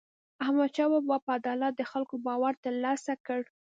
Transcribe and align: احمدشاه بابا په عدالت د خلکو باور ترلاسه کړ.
احمدشاه 0.43 0.87
بابا 0.93 1.15
په 1.25 1.29
عدالت 1.39 1.73
د 1.77 1.81
خلکو 1.91 2.15
باور 2.25 2.53
ترلاسه 2.65 3.13
کړ. 3.25 3.41